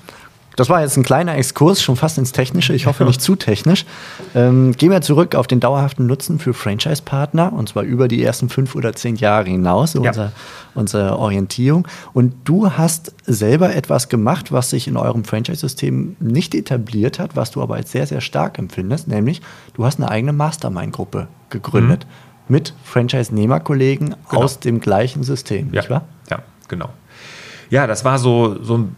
[0.56, 2.74] Das war jetzt ein kleiner Exkurs, schon fast ins Technische.
[2.74, 3.86] Ich hoffe nicht zu technisch.
[4.34, 8.50] Ähm, gehen wir zurück auf den dauerhaften Nutzen für Franchise-Partner und zwar über die ersten
[8.50, 10.12] fünf oder zehn Jahre hinaus, so ja.
[10.12, 10.32] unser,
[10.74, 11.88] unsere Orientierung.
[12.14, 17.52] Und du hast selber etwas gemacht, was sich in eurem Franchise-System nicht etabliert hat, was
[17.52, 19.42] du aber als sehr, sehr stark empfindest, nämlich
[19.74, 22.54] du hast eine eigene Mastermind-Gruppe gegründet mhm.
[22.54, 24.44] mit Franchise-Nehmerkollegen genau.
[24.44, 25.82] aus dem gleichen System, ja.
[25.82, 26.06] nicht wahr?
[26.30, 26.90] Ja, genau.
[27.70, 28.96] Ja, das war so, so ein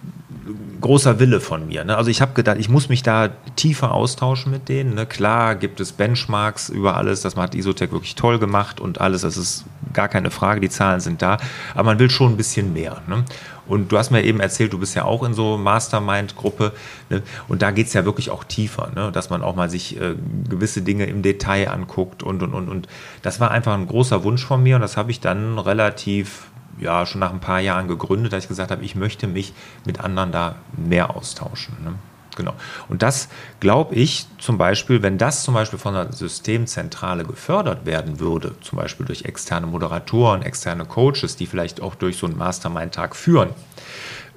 [0.81, 1.83] großer Wille von mir.
[1.83, 1.97] Ne?
[1.97, 4.93] Also ich habe gedacht, ich muss mich da tiefer austauschen mit denen.
[4.95, 5.05] Ne?
[5.05, 9.37] Klar gibt es Benchmarks über alles, das hat Isotech wirklich toll gemacht und alles, das
[9.37, 11.37] ist gar keine Frage, die Zahlen sind da,
[11.73, 13.01] aber man will schon ein bisschen mehr.
[13.07, 13.23] Ne?
[13.67, 16.71] Und du hast mir eben erzählt, du bist ja auch in so Mastermind-Gruppe
[17.09, 17.21] ne?
[17.47, 19.11] und da geht es ja wirklich auch tiefer, ne?
[19.11, 20.15] dass man auch mal sich äh,
[20.49, 22.87] gewisse Dinge im Detail anguckt und, und, und, und
[23.21, 26.47] das war einfach ein großer Wunsch von mir und das habe ich dann relativ
[26.79, 29.53] ja schon nach ein paar Jahren gegründet, dass ich gesagt habe, ich möchte mich
[29.85, 31.75] mit anderen da mehr austauschen.
[31.83, 31.95] Ne?
[32.37, 32.53] Genau.
[32.87, 33.27] Und das
[33.59, 38.77] glaube ich zum Beispiel, wenn das zum Beispiel von der Systemzentrale gefördert werden würde, zum
[38.77, 43.49] Beispiel durch externe Moderatoren, externe Coaches, die vielleicht auch durch so einen Mastermind-Tag führen,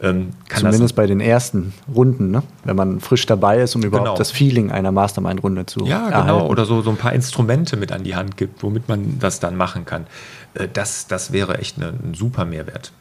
[0.02, 2.42] ähm, Zumindest bei den ersten Runden, ne?
[2.64, 4.16] wenn man frisch dabei ist, um überhaupt genau.
[4.16, 6.16] das Feeling einer Mastermind-Runde zu Ja, genau.
[6.16, 6.46] erhalten.
[6.46, 9.56] Oder so, so ein paar Instrumente mit an die Hand gibt, womit man das dann
[9.56, 10.06] machen kann.
[10.54, 12.92] Äh, das, das wäre echt eine, ein super Mehrwert.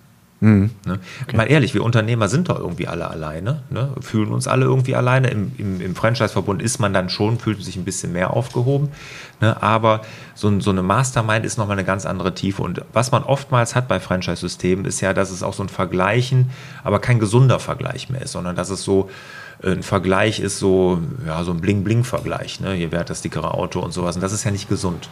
[0.42, 0.72] Mhm.
[0.86, 1.00] Ne?
[1.24, 1.36] Okay.
[1.36, 3.90] Mal ehrlich, wir Unternehmer sind doch irgendwie alle alleine, ne?
[4.00, 5.30] fühlen uns alle irgendwie alleine.
[5.30, 8.90] Im, im, im Franchise-Verbund ist man dann schon, fühlt sich ein bisschen mehr aufgehoben.
[9.42, 9.62] Ne?
[9.62, 10.02] Aber
[10.36, 12.62] so, so eine Mastermind ist nochmal eine ganz andere Tiefe.
[12.62, 16.50] Und was man oftmals hat bei Franchise-Systemen, ist ja, dass es auch so ein Vergleichen,
[16.84, 19.10] aber kein gesunder Vergleich mehr ist, sondern dass es so
[19.62, 22.62] äh, ein Vergleich ist, so, ja, so ein Bling-Bling-Vergleich.
[22.62, 22.74] Ne?
[22.74, 24.16] Hier wäre das dickere Auto und sowas.
[24.16, 25.10] Und das ist ja nicht gesund,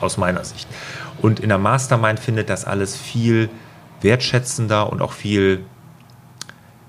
[0.00, 0.66] aus meiner Sicht.
[1.22, 3.48] Und in der Mastermind findet das alles viel
[4.04, 5.64] wertschätzender und auch viel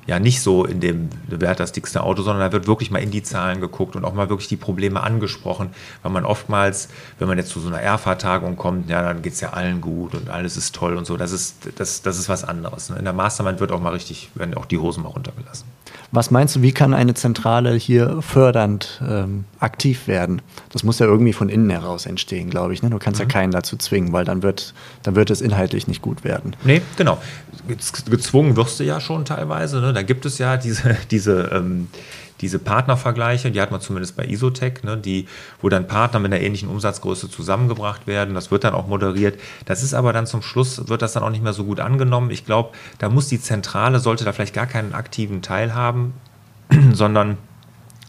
[0.08, 3.00] ja nicht so in dem, wer hat das dickste Auto, sondern da wird wirklich mal
[3.00, 5.72] in die Zahlen geguckt und auch mal wirklich die Probleme angesprochen,
[6.04, 9.42] weil man oftmals, wenn man jetzt zu so einer Erfahrtagung kommt, ja, dann geht es
[9.42, 12.44] ja allen gut und alles ist toll und so, das ist, das, das ist was
[12.44, 12.92] anderes.
[12.92, 12.98] Ne?
[12.98, 15.68] In der Mastermind wird auch mal richtig, werden auch die Hosen mal runtergelassen.
[16.16, 20.42] Was meinst du, wie kann eine Zentrale hier fördernd ähm, aktiv werden?
[20.70, 22.82] Das muss ja irgendwie von innen heraus entstehen, glaube ich.
[22.82, 22.90] Ne?
[22.90, 23.28] Du kannst mhm.
[23.28, 24.74] ja keinen dazu zwingen, weil dann wird,
[25.04, 26.56] dann wird es inhaltlich nicht gut werden.
[26.64, 27.18] Nee, genau.
[28.10, 29.82] Gezwungen wirst du ja schon teilweise.
[29.82, 29.92] Ne?
[29.92, 31.90] Da gibt es ja diese, diese ähm,
[32.42, 35.28] diese Partnervergleiche, die hat man zumindest bei Isotech, ne, die,
[35.62, 38.36] wo dann Partner mit einer ähnlichen Umsatzgröße zusammengebracht werden.
[38.36, 39.40] Das wird dann auch moderiert.
[39.66, 42.32] Das ist aber dann zum Schluss, wird das dann auch nicht mehr so gut angenommen.
[42.32, 46.14] Ich glaube, da muss die Zentrale, sollte da vielleicht gar keinen aktiven Teil haben,
[46.94, 47.38] sondern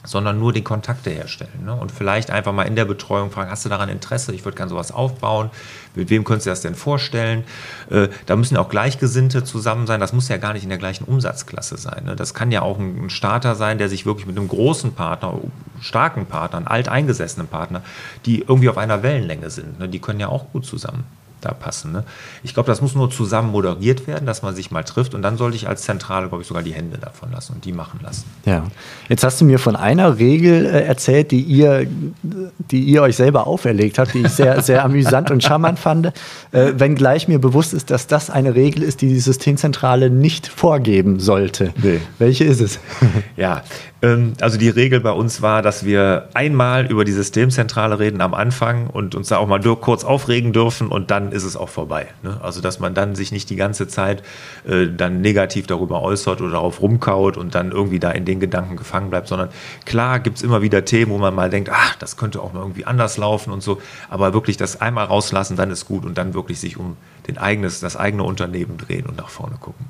[0.07, 1.65] sondern nur die Kontakte herstellen.
[1.65, 1.75] Ne?
[1.75, 4.33] Und vielleicht einfach mal in der Betreuung fragen, hast du daran Interesse?
[4.33, 5.51] Ich würde gerne sowas aufbauen.
[5.95, 7.45] Mit wem könntest du das denn vorstellen?
[7.91, 10.01] Äh, da müssen auch Gleichgesinnte zusammen sein.
[10.01, 12.05] Das muss ja gar nicht in der gleichen Umsatzklasse sein.
[12.05, 12.17] Ne?
[12.17, 15.35] Das kann ja auch ein Starter sein, der sich wirklich mit einem großen Partner,
[15.81, 17.83] starken Partner, alteingesessenen Partner,
[18.25, 19.79] die irgendwie auf einer Wellenlänge sind.
[19.79, 19.89] Ne?
[19.89, 21.05] Die können ja auch gut zusammen
[21.41, 21.93] da passen.
[21.93, 22.05] Ne?
[22.43, 25.37] Ich glaube, das muss nur zusammen moderiert werden, dass man sich mal trifft und dann
[25.37, 28.25] sollte ich als Zentrale, glaube ich, sogar die Hände davon lassen und die machen lassen.
[28.45, 28.65] Ja,
[29.09, 31.87] jetzt hast du mir von einer Regel äh, erzählt, die ihr,
[32.23, 36.07] die ihr euch selber auferlegt habt, die ich sehr, sehr amüsant und charmant fand,
[36.53, 41.21] äh, wenngleich mir bewusst ist, dass das eine Regel ist, die die Systemzentrale nicht vorgeben
[41.21, 41.73] sollte.
[41.83, 42.01] Nee.
[42.19, 42.79] Welche ist es?
[43.37, 43.63] ja,
[44.03, 48.35] ähm, also die Regel bei uns war, dass wir einmal über die Systemzentrale reden am
[48.35, 52.09] Anfang und uns da auch mal kurz aufregen dürfen und dann ist es auch vorbei.
[52.23, 52.39] Ne?
[52.43, 54.23] Also dass man dann sich nicht die ganze Zeit
[54.67, 58.77] äh, dann negativ darüber äußert oder darauf rumkaut und dann irgendwie da in den Gedanken
[58.77, 59.49] gefangen bleibt, sondern
[59.85, 62.61] klar gibt es immer wieder Themen, wo man mal denkt, ach, das könnte auch mal
[62.61, 66.35] irgendwie anders laufen und so, aber wirklich das einmal rauslassen, dann ist gut und dann
[66.35, 69.87] wirklich sich um den eigenes, das eigene Unternehmen drehen und nach vorne gucken.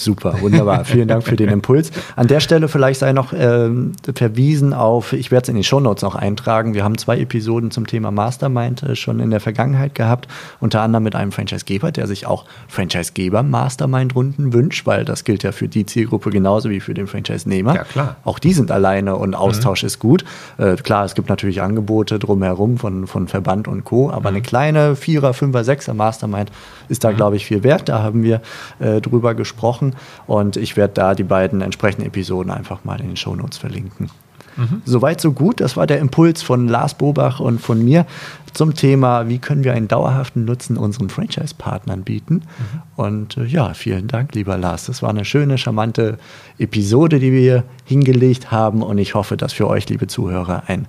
[0.00, 0.84] Super, wunderbar.
[0.86, 1.90] Vielen Dank für den Impuls.
[2.16, 3.68] An der Stelle vielleicht sei noch äh,
[4.14, 6.72] verwiesen auf, ich werde es in die Shownotes noch eintragen.
[6.72, 10.26] Wir haben zwei Episoden zum Thema Mastermind äh, schon in der Vergangenheit gehabt,
[10.58, 15.52] unter anderem mit einem Franchisegeber, der sich auch Franchisegeber Mastermind-Runden wünscht, weil das gilt ja
[15.52, 17.74] für die Zielgruppe genauso wie für den Franchise-Nehmer.
[17.74, 18.16] Ja, klar.
[18.24, 19.86] Auch die sind alleine und Austausch mhm.
[19.88, 20.24] ist gut.
[20.56, 24.36] Äh, klar, es gibt natürlich Angebote drumherum von, von Verband und Co., aber mhm.
[24.36, 26.50] eine kleine Vierer, Fünfer, Sechser Mastermind
[26.88, 27.16] ist da, mhm.
[27.16, 27.90] glaube ich, viel wert.
[27.90, 28.40] Da haben wir
[28.78, 29.89] äh, drüber gesprochen
[30.26, 34.10] und ich werde da die beiden entsprechenden Episoden einfach mal in den Shownotes verlinken.
[34.56, 34.82] Mhm.
[34.84, 35.60] Soweit, so gut.
[35.60, 38.06] Das war der Impuls von Lars Bobach und von mir
[38.52, 42.34] zum Thema, wie können wir einen dauerhaften Nutzen unseren Franchise-Partnern bieten.
[42.34, 42.82] Mhm.
[42.96, 44.86] Und äh, ja, vielen Dank, lieber Lars.
[44.86, 46.18] Das war eine schöne, charmante
[46.58, 48.82] Episode, die wir hingelegt haben.
[48.82, 50.86] Und ich hoffe, dass für euch, liebe Zuhörer, ein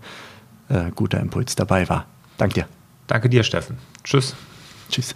[0.70, 2.06] äh, guter Impuls dabei war.
[2.38, 2.66] Danke dir.
[3.08, 3.78] Danke dir, Steffen.
[4.04, 4.36] Tschüss.
[4.90, 5.16] Tschüss.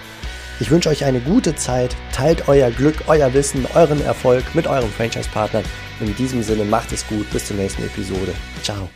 [0.61, 4.91] Ich wünsche euch eine gute Zeit, teilt euer Glück, euer Wissen, euren Erfolg mit euren
[4.91, 5.63] Franchise-Partnern.
[5.99, 8.31] In diesem Sinne macht es gut, bis zur nächsten Episode.
[8.61, 8.87] Ciao.